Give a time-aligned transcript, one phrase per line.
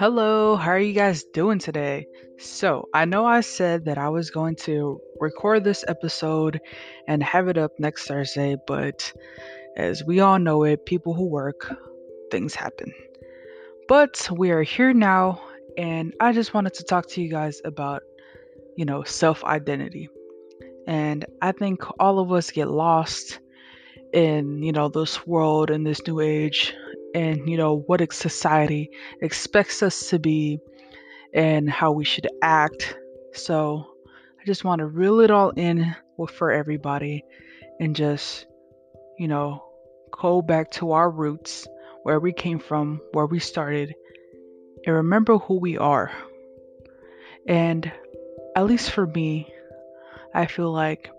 [0.00, 2.06] Hello, how are you guys doing today?
[2.38, 6.58] So, I know I said that I was going to record this episode
[7.06, 9.12] and have it up next Thursday, but
[9.76, 11.76] as we all know it, people who work,
[12.30, 12.94] things happen.
[13.88, 15.42] But we are here now,
[15.76, 18.00] and I just wanted to talk to you guys about,
[18.78, 20.08] you know, self identity.
[20.86, 23.38] And I think all of us get lost
[24.14, 26.74] in, you know, this world in this new age
[27.14, 30.58] and, you know, what society expects us to be
[31.34, 32.96] and how we should act.
[33.32, 33.86] So
[34.40, 35.94] I just want to reel it all in
[36.34, 37.24] for everybody
[37.78, 38.46] and just,
[39.18, 39.64] you know,
[40.10, 41.66] go back to our roots,
[42.02, 43.94] where we came from, where we started,
[44.86, 46.10] and remember who we are.
[47.46, 47.90] And
[48.56, 49.52] at least for me,
[50.34, 51.10] I feel like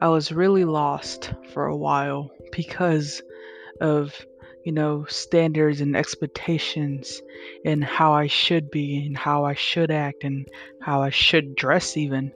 [0.00, 3.22] I was really lost for a while because
[3.80, 4.14] of,
[4.64, 7.20] you know, standards and expectations
[7.64, 10.46] and how I should be and how I should act and
[10.80, 12.32] how I should dress, even.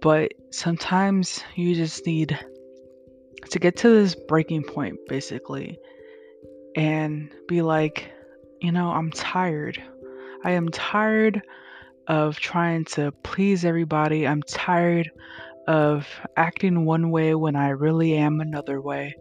[0.00, 2.38] But sometimes you just need
[3.50, 5.78] to get to this breaking point, basically,
[6.76, 8.10] and be like,
[8.60, 9.82] you know, I'm tired.
[10.44, 11.42] I am tired
[12.06, 14.26] of trying to please everybody.
[14.26, 15.10] I'm tired
[15.66, 19.14] of acting one way when I really am another way.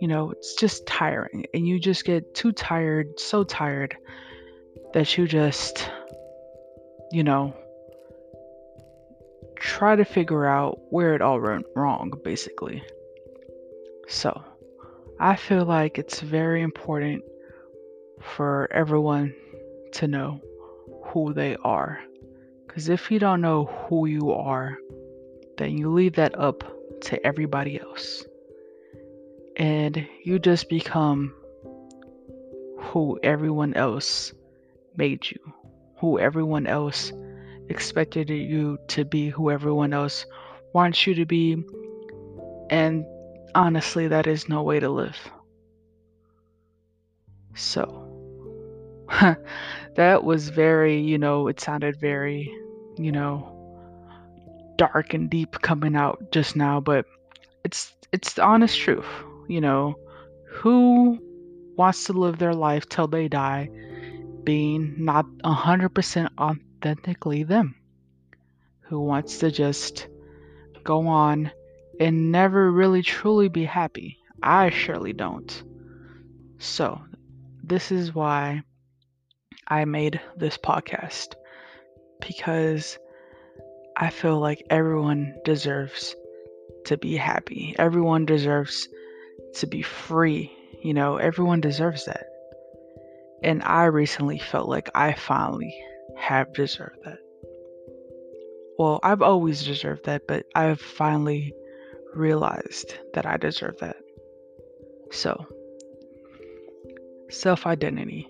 [0.00, 1.46] You know, it's just tiring.
[1.54, 3.96] And you just get too tired, so tired,
[4.94, 5.90] that you just,
[7.12, 7.54] you know,
[9.56, 12.82] try to figure out where it all went wrong, basically.
[14.08, 14.42] So,
[15.20, 17.22] I feel like it's very important
[18.20, 19.34] for everyone
[19.92, 20.40] to know
[21.04, 22.00] who they are.
[22.66, 24.78] Because if you don't know who you are,
[25.58, 26.64] then you leave that up
[27.02, 28.24] to everybody else.
[29.60, 31.34] And you just become
[32.78, 34.32] who everyone else
[34.96, 35.38] made you,
[35.98, 37.12] who everyone else
[37.68, 40.24] expected you to be, who everyone else
[40.72, 41.62] wants you to be.
[42.70, 43.04] And
[43.54, 45.18] honestly, that is no way to live.
[47.54, 48.06] So,
[49.94, 52.50] that was very, you know, it sounded very,
[52.96, 53.54] you know,
[54.78, 57.04] dark and deep coming out just now, but
[57.62, 59.04] it's it's the honest truth.
[59.50, 59.96] You know,
[60.48, 61.18] who
[61.76, 63.68] wants to live their life till they die
[64.44, 67.74] being not 100% authentically them?
[68.82, 70.06] Who wants to just
[70.84, 71.50] go on
[71.98, 74.18] and never really truly be happy?
[74.40, 75.64] I surely don't.
[76.58, 77.00] So,
[77.64, 78.62] this is why
[79.66, 81.34] I made this podcast
[82.20, 83.00] because
[83.96, 86.14] I feel like everyone deserves
[86.84, 87.74] to be happy.
[87.80, 88.86] Everyone deserves
[89.54, 90.52] to be free.
[90.82, 92.26] You know, everyone deserves that.
[93.42, 95.74] And I recently felt like I finally
[96.16, 97.18] have deserved that.
[98.78, 101.54] Well, I've always deserved that, but I've finally
[102.14, 103.96] realized that I deserve that.
[105.10, 105.46] So,
[107.28, 108.28] self identity.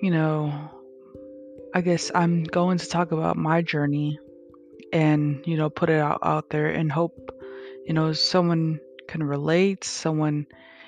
[0.00, 0.70] You know,
[1.74, 4.18] I guess I'm going to talk about my journey
[4.92, 7.30] and, you know, put it out, out there and hope,
[7.86, 10.46] you know, someone can relate, someone,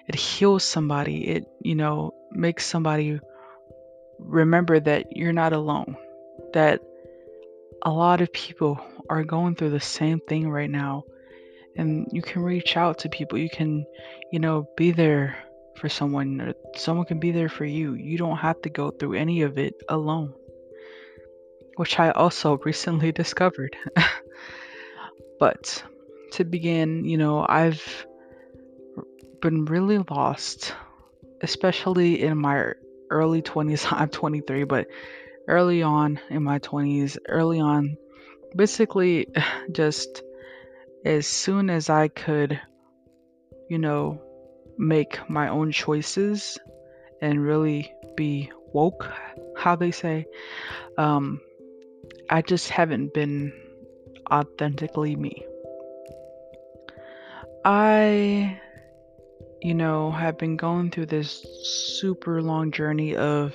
[0.09, 3.21] it heals somebody, it, you know, makes somebody
[4.19, 5.97] remember that you're not alone,
[6.53, 6.81] that
[7.83, 8.79] a lot of people
[9.11, 11.05] are going through the same thing right now.
[11.77, 13.37] And you can reach out to people.
[13.37, 13.85] You can,
[14.31, 15.37] you know, be there
[15.77, 17.95] for someone, or someone can be there for you.
[17.95, 20.33] You don't have to go through any of it alone
[21.77, 23.77] which I also recently discovered.
[25.39, 25.83] but
[26.35, 28.07] to begin, you know, I've
[29.41, 30.75] been really lost,
[31.43, 32.73] especially in my
[33.11, 33.87] early 20s.
[33.93, 34.89] I'm 23, but
[35.47, 37.97] early on in my 20s, early on,
[38.57, 39.29] basically
[39.73, 40.23] just
[41.05, 42.61] as soon as I could,
[43.71, 44.21] you know,
[44.77, 46.59] make my own choices
[47.21, 49.09] and really be woke,
[49.57, 50.27] how they say,
[50.99, 51.41] um,
[52.29, 53.53] I just haven't been
[54.33, 55.47] authentically me.
[57.65, 58.61] I,
[59.63, 63.55] you know, have been going through this super long journey of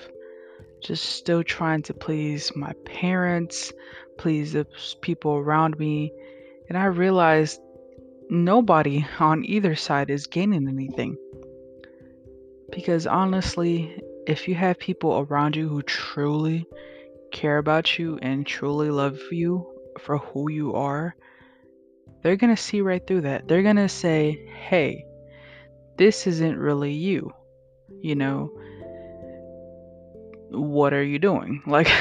[0.81, 3.71] just still trying to please my parents,
[4.17, 4.65] please the
[5.01, 6.11] people around me.
[6.69, 7.59] And I realized
[8.29, 11.15] nobody on either side is gaining anything.
[12.71, 16.65] Because honestly, if you have people around you who truly
[17.31, 19.67] care about you and truly love you
[19.99, 21.15] for who you are,
[22.21, 23.47] they're going to see right through that.
[23.47, 25.05] They're going to say, hey,
[25.97, 27.33] this isn't really you.
[28.01, 28.51] You know,
[30.49, 31.61] what are you doing?
[31.67, 31.91] Like,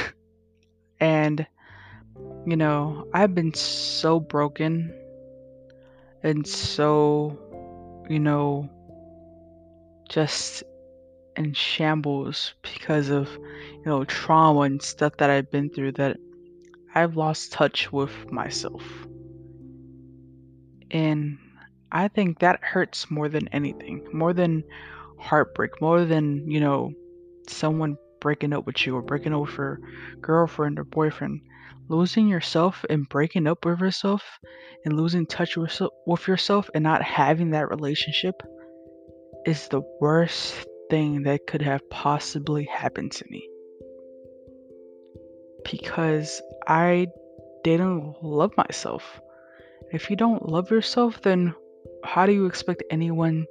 [1.01, 1.47] and,
[2.47, 4.93] you know, I've been so broken
[6.23, 7.39] and so,
[8.09, 8.69] you know,
[10.09, 10.65] just
[11.37, 16.17] in shambles because of, you know, trauma and stuff that I've been through that
[16.95, 18.83] I've lost touch with myself.
[20.91, 21.39] And
[21.93, 24.65] I think that hurts more than anything, more than
[25.19, 26.93] heartbreak, more than, you know,
[27.49, 29.81] someone breaking up with you or breaking up with your
[30.21, 31.41] girlfriend or boyfriend.
[31.89, 34.23] Losing yourself and breaking up with yourself
[34.85, 38.35] and losing touch with, with yourself and not having that relationship
[39.47, 40.55] is the worst
[40.91, 43.49] thing that could have possibly happened to me.
[45.71, 47.07] Because I
[47.65, 49.21] didn't love myself.
[49.93, 51.55] If you don't love yourself, then
[52.05, 53.47] how do you expect anyone,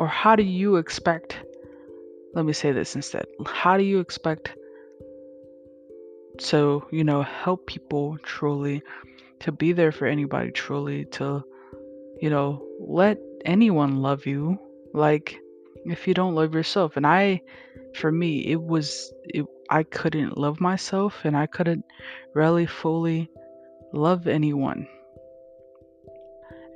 [0.00, 1.38] or how do you expect,
[2.34, 4.54] let me say this instead, how do you expect
[6.38, 8.82] to, you know, help people truly,
[9.40, 11.42] to be there for anybody truly, to,
[12.20, 14.58] you know, let anyone love you?
[14.94, 15.38] Like,
[15.84, 16.96] if you don't love yourself.
[16.96, 17.42] And I,
[17.94, 21.84] for me, it was, it, I couldn't love myself and I couldn't
[22.34, 23.30] really fully
[23.96, 24.86] love anyone.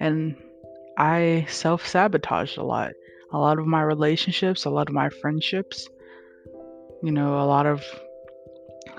[0.01, 0.37] And
[0.99, 2.93] I self sabotaged a lot.
[3.33, 5.89] A lot of my relationships, a lot of my friendships,
[7.03, 7.85] you know, a lot of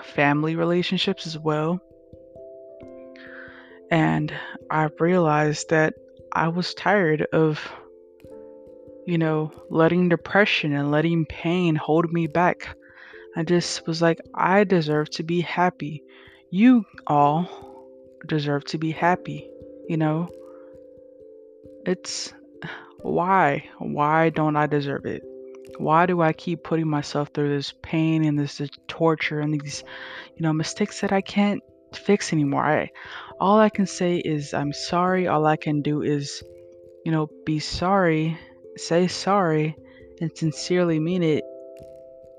[0.04, 1.80] family relationships as well.
[3.90, 4.34] And
[4.70, 5.96] I realized that
[6.32, 7.60] I was tired of,
[9.06, 12.76] you know, letting depression and letting pain hold me back.
[13.36, 16.04] I just was like, I deserve to be happy.
[16.52, 17.71] You all
[18.28, 19.50] deserve to be happy,
[19.88, 20.30] you know?
[21.86, 22.34] It's
[23.02, 23.66] why?
[23.80, 25.24] Why don't I deserve it?
[25.78, 29.84] Why do I keep putting myself through this pain and this, this torture and these,
[30.36, 31.62] you know, mistakes that I can't
[31.94, 32.64] fix anymore?
[32.64, 32.92] I,
[33.40, 35.28] all I can say is I'm sorry.
[35.28, 36.44] All I can do is,
[37.06, 38.38] you know, be sorry,
[38.76, 39.76] say sorry,
[40.20, 41.44] and sincerely mean it.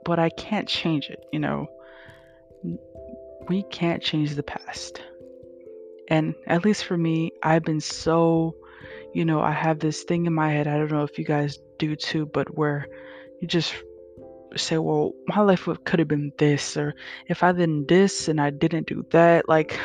[0.04, 1.24] But I can't change it.
[1.32, 1.66] You know,
[3.48, 5.00] we can't change the past.
[6.08, 8.54] And at least for me, I've been so
[9.12, 10.66] you know, I have this thing in my head.
[10.66, 12.86] I don't know if you guys do too, but where
[13.40, 13.74] you just
[14.56, 16.94] say, well, my life could have been this, or
[17.28, 19.78] if I didn't this and I didn't do that, like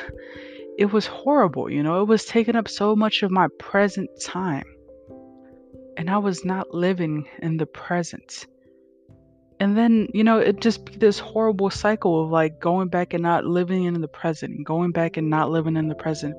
[0.77, 4.65] it was horrible, you know, it was taking up so much of my present time.
[5.97, 8.45] And I was not living in the present.
[9.59, 13.23] And then, you know, it just be this horrible cycle of like going back and
[13.23, 16.35] not living in the present, and going back and not living in the present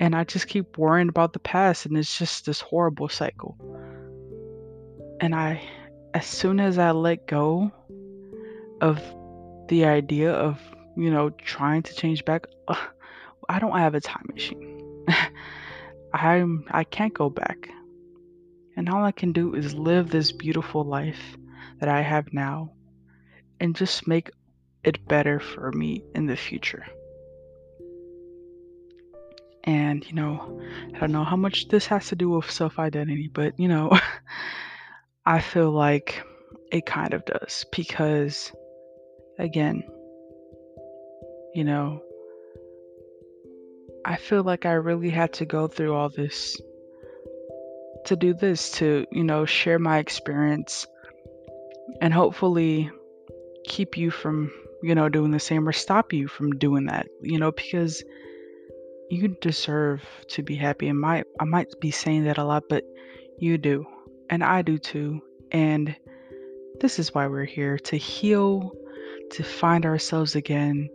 [0.00, 3.56] and I just keep worrying about the past, and it's just this horrible cycle.
[5.20, 5.62] And I,
[6.14, 7.72] as soon as I let go
[8.80, 9.00] of
[9.68, 10.60] the idea of,
[10.96, 12.76] you know, trying to change back, uh,
[13.48, 15.04] I don't have a time machine.
[16.12, 17.68] I'm I can't go back.
[18.76, 21.36] And all I can do is live this beautiful life
[21.80, 22.72] that I have now
[23.60, 24.30] and just make
[24.84, 26.86] it better for me in the future.
[29.64, 30.62] And, you know,
[30.94, 33.90] I don't know how much this has to do with self identity, but, you know,
[35.26, 36.22] I feel like
[36.72, 38.50] it kind of does because,
[39.38, 39.82] again,
[41.54, 42.02] you know,
[44.04, 46.58] I feel like I really had to go through all this
[48.06, 50.86] to do this, to, you know, share my experience
[52.00, 52.90] and hopefully
[53.64, 54.50] keep you from,
[54.82, 58.02] you know, doing the same or stop you from doing that, you know, because
[59.10, 60.88] you deserve to be happy.
[60.88, 62.84] And might I might be saying that a lot, but
[63.38, 63.86] you do.
[64.30, 65.20] And I do too.
[65.52, 65.96] And
[66.80, 68.72] this is why we're here to heal,
[69.32, 70.88] to find ourselves again,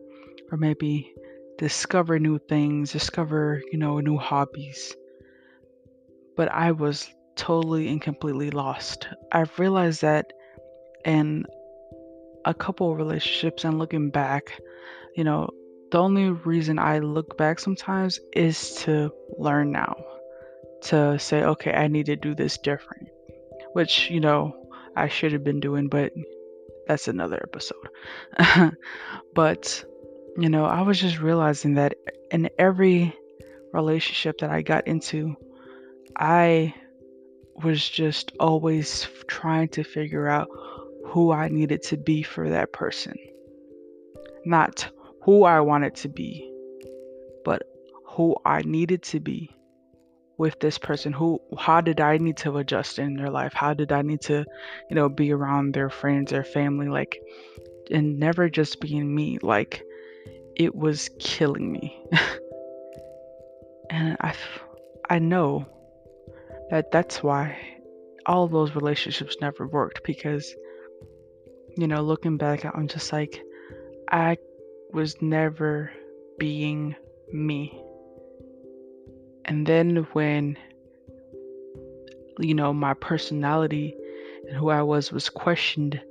[0.52, 1.14] or maybe
[1.58, 4.96] discover new things, discover, you know, new hobbies.
[6.36, 9.08] But I was totally and completely lost.
[9.32, 10.32] I've realized that
[11.06, 11.46] in
[12.46, 14.60] a couple relationships and looking back,
[15.16, 15.50] you know,
[15.92, 19.96] the only reason I look back sometimes is to learn now,
[20.84, 23.10] to say, okay, I need to do this different,
[23.74, 24.56] which, you know,
[24.96, 26.12] I should have been doing, but
[26.88, 27.88] that's another episode.
[29.36, 29.86] but,
[30.38, 31.96] you know, I was just realizing that
[32.32, 33.16] in every
[33.72, 35.36] relationship that I got into,
[36.18, 36.74] I
[37.64, 40.48] was just always trying to figure out
[41.14, 43.16] who I needed to be for that person.
[44.46, 44.90] Not
[45.22, 46.52] who I wanted to be,
[47.46, 47.62] but
[48.08, 49.56] who I needed to be
[50.40, 51.14] with this person.
[51.14, 53.54] Who how did i need to adjust in their life?
[53.54, 54.44] How did i need to
[54.90, 57.22] you know be around their friends their family like
[57.92, 59.38] and never just being me.
[59.44, 59.84] Like
[60.56, 62.02] it was killing me.
[63.90, 64.34] And i
[65.10, 65.68] i know
[66.72, 67.56] that that's why
[68.26, 70.56] all those relationships never worked because
[71.78, 73.42] you know looking back i'm just like
[74.12, 74.38] i
[74.92, 75.92] was never
[76.38, 76.96] being
[77.32, 77.84] me
[79.46, 80.58] and then when,
[82.40, 83.96] you know, my personality
[84.48, 86.02] and who I was was questioned,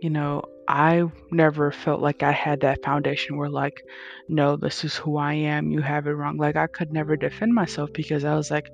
[0.00, 3.82] you know, I never felt like I had that foundation where, like,
[4.28, 6.36] no, this is who I am, you have it wrong.
[6.36, 8.70] Like, I could never defend myself because I was like,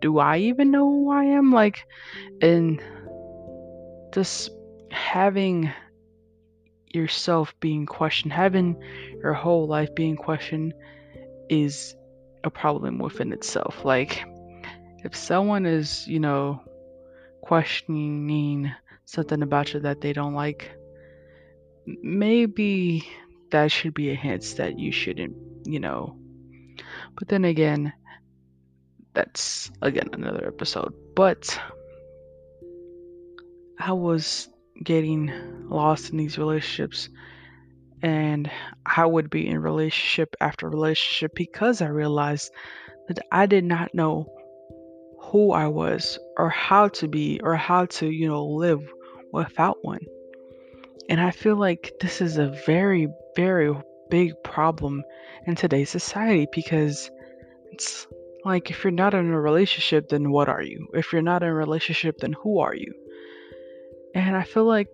[0.00, 1.52] do I even know who I am?
[1.52, 1.78] Like,
[2.40, 2.80] and
[4.14, 4.50] just
[4.96, 5.70] having
[6.92, 8.82] yourself being questioned, having
[9.22, 10.72] your whole life being questioned
[11.48, 11.94] is
[12.44, 13.84] a problem within itself.
[13.84, 14.24] Like,
[15.04, 16.60] if someone is, you know,
[17.42, 18.72] questioning
[19.04, 20.70] something about you that they don't like,
[21.86, 23.06] maybe
[23.50, 25.36] that should be a hint that you shouldn't,
[25.66, 26.16] you know.
[27.18, 27.92] But then again,
[29.14, 30.92] that's again another episode.
[31.14, 31.58] But
[33.78, 34.48] I was
[34.82, 35.32] getting
[35.68, 37.08] lost in these relationships
[38.02, 38.50] and
[38.84, 42.52] I would be in relationship after relationship because I realized
[43.08, 44.32] that I did not know
[45.20, 48.80] who I was or how to be or how to, you know, live
[49.32, 50.04] without one.
[51.08, 53.74] And I feel like this is a very, very
[54.10, 55.02] big problem
[55.46, 57.10] in today's society because
[57.72, 58.06] it's
[58.44, 60.86] like if you're not in a relationship, then what are you?
[60.94, 62.92] If you're not in a relationship, then who are you?
[64.16, 64.88] And I feel like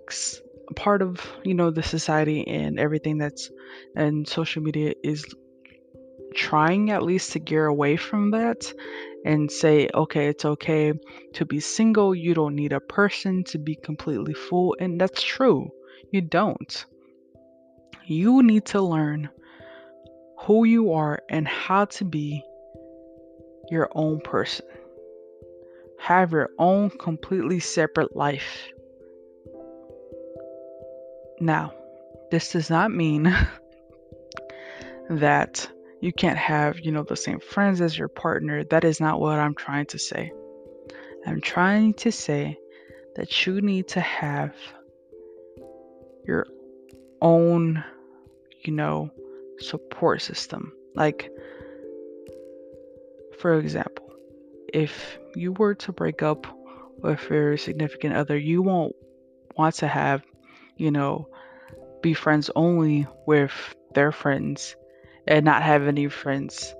[0.74, 3.50] part of you know the society and everything that's
[3.94, 5.24] and social media is
[6.34, 8.72] trying at least to gear away from that
[9.24, 10.92] and say okay it's okay
[11.34, 12.16] to be single.
[12.16, 14.74] You don't need a person to be completely full.
[14.80, 15.70] And that's true.
[16.10, 16.84] You don't.
[18.04, 19.28] You need to learn
[20.40, 22.42] who you are and how to be
[23.70, 24.66] your own person.
[26.00, 28.72] Have your own completely separate life
[31.42, 31.72] now,
[32.30, 33.24] this does not mean
[35.10, 35.68] that
[36.00, 38.64] you can't have, you know, the same friends as your partner.
[38.64, 40.32] That is not what I'm trying to say.
[41.26, 42.58] I'm trying to say
[43.16, 44.54] that you need to have
[46.26, 46.46] your
[47.20, 47.84] own,
[48.62, 49.10] you know,
[49.58, 50.72] support system.
[50.94, 51.30] Like,
[53.38, 54.12] for example,
[54.72, 56.46] if you were to break up
[56.98, 58.94] with your significant other, you won't
[59.56, 60.22] want to have,
[60.76, 61.28] you know,
[62.02, 63.52] be friends only with
[63.94, 64.76] their friends
[65.26, 66.74] and not have any friends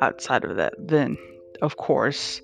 [0.00, 1.16] outside of that, then
[1.62, 2.40] of course,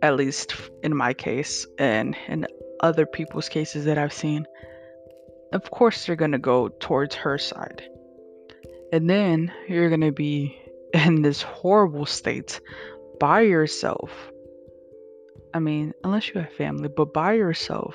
[0.00, 2.46] at least in my case and in
[2.80, 4.46] other people's cases that I've seen,
[5.52, 7.82] of course they're gonna go towards her side.
[8.92, 10.58] And then you're gonna be
[10.94, 12.60] in this horrible state
[13.20, 14.10] by yourself.
[15.54, 17.94] I mean, unless you have family, but by yourself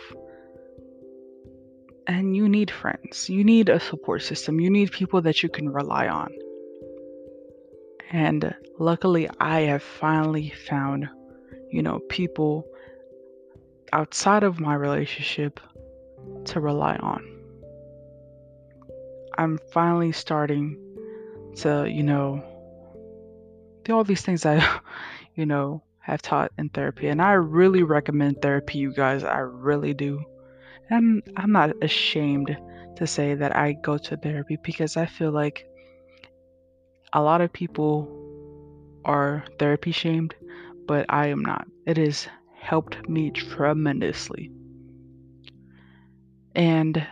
[2.07, 3.29] and you need friends.
[3.29, 4.59] You need a support system.
[4.61, 6.33] You need people that you can rely on.
[8.09, 11.09] And luckily, I have finally found,
[11.69, 12.65] you know, people
[13.91, 15.59] outside of my relationship
[16.45, 17.23] to rely on.
[19.37, 20.77] I'm finally starting
[21.57, 22.41] to, you know,
[23.83, 24.65] do all these things I,
[25.35, 27.09] you know, have taught in therapy.
[27.09, 29.25] And I really recommend therapy, you guys.
[29.25, 30.23] I really do.
[30.89, 32.55] I'm I'm not ashamed
[32.95, 35.65] to say that I go to therapy because I feel like
[37.13, 38.09] a lot of people
[39.05, 40.35] are therapy shamed,
[40.87, 41.67] but I am not.
[41.85, 42.27] It has
[42.59, 44.51] helped me tremendously.
[46.55, 47.05] And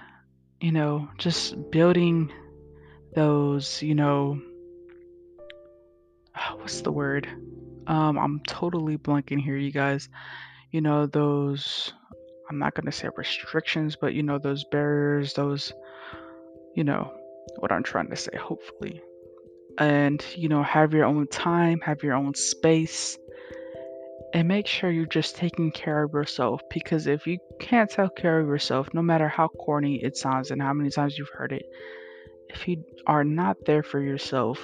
[0.62, 2.32] you know, just building
[3.14, 4.40] those, you know,
[6.56, 7.28] what's the word?
[7.88, 10.10] Um, I'm totally blanking here, you guys.
[10.72, 11.94] You know, those
[12.50, 15.74] I'm not going to say restrictions, but you know, those barriers, those,
[16.76, 17.12] you know,
[17.60, 19.02] what I'm trying to say, hopefully.
[19.78, 23.18] And, you know, have your own time, have your own space,
[24.34, 26.62] and make sure you're just taking care of yourself.
[26.70, 30.62] Because if you can't take care of yourself, no matter how corny it sounds and
[30.62, 31.66] how many times you've heard it,
[32.50, 34.60] if you are not there for yourself,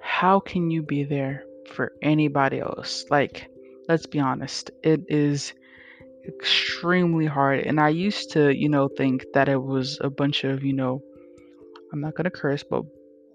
[0.00, 3.04] how can you be there for anybody else?
[3.10, 3.50] Like,
[3.88, 5.52] let's be honest, it is
[6.26, 7.60] extremely hard.
[7.60, 11.02] And I used to, you know, think that it was a bunch of, you know,
[11.92, 12.84] I'm not gonna curse, but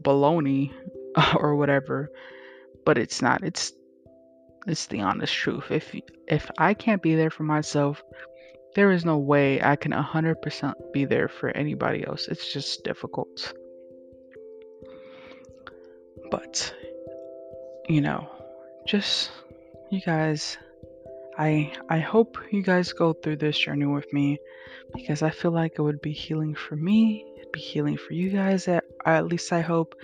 [0.03, 0.72] baloney
[1.36, 2.10] or whatever.
[2.86, 3.43] But it's not.
[3.43, 3.74] It's
[4.67, 5.72] it's the honest truth.
[5.72, 5.96] If
[6.27, 8.03] if I can't be there for myself,
[8.75, 12.27] there is no way I can 100% be there for anybody else.
[12.27, 13.53] It's just difficult.
[16.29, 16.74] But
[17.88, 18.29] you know,
[18.86, 19.31] just
[19.89, 20.58] you guys
[21.39, 24.39] I I hope you guys go through this journey with me
[24.93, 28.29] because I feel like it would be healing for me, it'd be healing for you
[28.29, 29.96] guys at, at least I hope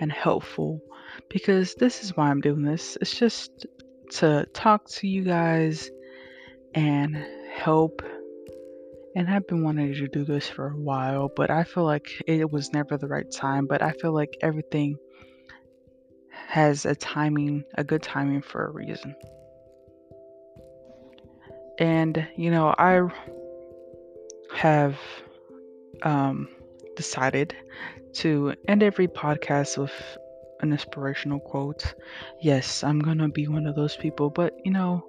[0.00, 0.80] and helpful
[1.28, 2.96] because this is why I'm doing this.
[3.02, 3.66] It's just
[4.12, 5.90] to talk to you guys
[6.74, 8.02] and help
[9.14, 12.50] and I've been wanting to do this for a while, but I feel like it
[12.50, 14.96] was never the right time, but I feel like everything
[16.30, 19.14] has a timing, a good timing for a reason.
[21.78, 23.02] And, you know, I
[24.54, 24.98] have
[26.02, 26.48] um,
[26.96, 27.54] decided
[28.14, 29.92] to end every podcast with
[30.60, 31.94] an inspirational quote.
[32.42, 35.04] Yes, I'm going to be one of those people, but, you know,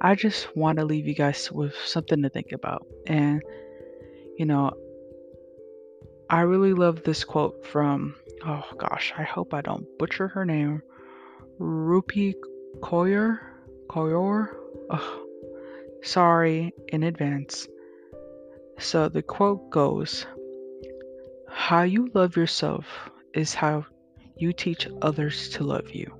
[0.00, 2.86] I just want to leave you guys with something to think about.
[3.06, 3.42] And,
[4.38, 4.72] you know,
[6.30, 8.14] I really love this quote from,
[8.46, 10.82] oh gosh, I hope I don't butcher her name.
[11.60, 12.34] Rupi?
[12.80, 13.38] Koyor?
[14.90, 15.23] Oh,
[16.04, 17.66] Sorry in advance.
[18.78, 20.26] So the quote goes
[21.48, 22.84] How you love yourself
[23.32, 23.86] is how
[24.36, 26.14] you teach others to love you.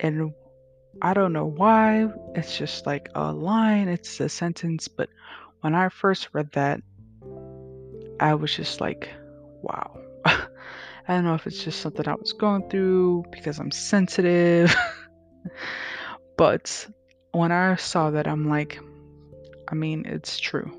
[0.00, 0.32] And
[1.02, 5.10] I don't know why, it's just like a line, it's a sentence, but
[5.60, 6.80] when I first read that,
[8.18, 9.10] I was just like,
[9.60, 10.00] wow.
[10.24, 10.38] I
[11.06, 14.74] don't know if it's just something I was going through because I'm sensitive,
[16.38, 16.88] but
[17.32, 18.80] when I saw that, I'm like,
[19.70, 20.72] I mean, it's true.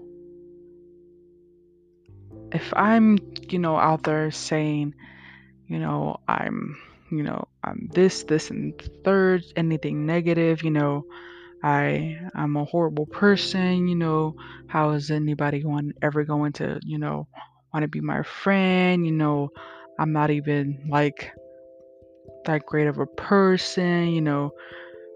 [2.51, 3.17] If I'm,
[3.49, 4.95] you know, out there saying,
[5.67, 6.77] you know, I'm,
[7.11, 11.05] you know, I'm this, this, and third, anything negative, you know,
[11.63, 14.35] I I'm a horrible person, you know,
[14.67, 17.27] how is anybody going ever going to, you know,
[17.73, 19.49] want to be my friend, you know,
[19.99, 21.31] I'm not even like
[22.45, 24.53] that great of a person, you know,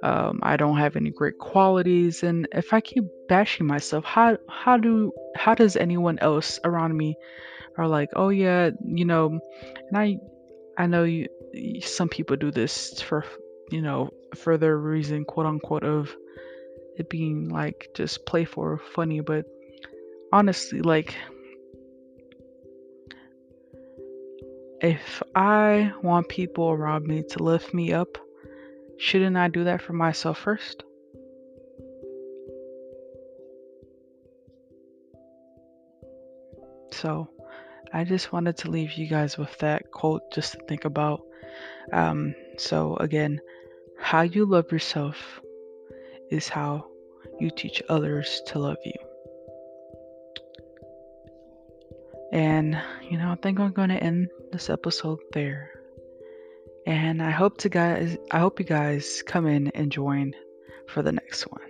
[0.04, 4.78] um, I don't have any great qualities, and if I keep bashing myself, how how
[4.78, 7.16] do how does anyone else around me
[7.78, 9.40] are like, oh yeah, you know,
[9.88, 10.18] and I
[10.78, 11.30] I know you
[11.82, 13.24] some people do this for
[13.72, 16.14] you know for their reason, quote unquote, of
[16.98, 19.46] it being like just playful or funny, but
[20.34, 21.16] honestly, like
[24.82, 28.18] if I want people around me to lift me up
[28.98, 30.84] Shouldn't I do that for myself first?
[36.92, 37.30] So,
[37.94, 41.22] I just wanted to leave you guys with that quote just to think about.
[41.92, 43.40] Um, so, again,
[44.00, 45.42] how you love yourself
[46.30, 46.86] is how
[47.40, 48.94] you teach others to love you.
[52.32, 55.70] And, you know, I think I'm going to end this episode there.
[56.86, 60.34] And I hope to guys I hope you guys come in and join
[60.88, 61.63] for the next one.